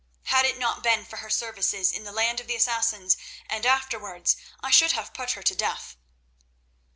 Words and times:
Had 0.23 0.47
it 0.47 0.57
not 0.57 0.81
been 0.81 1.05
for 1.05 1.17
her 1.17 1.29
services 1.29 1.91
in 1.91 2.05
the 2.05 2.11
land 2.11 2.39
of 2.39 2.47
the 2.47 2.55
Assassins 2.55 3.17
and 3.47 3.67
afterwards, 3.67 4.35
I 4.59 4.71
should 4.71 4.93
have 4.93 5.13
put 5.13 5.33
her 5.33 5.43
to 5.43 5.53
death." 5.53 5.95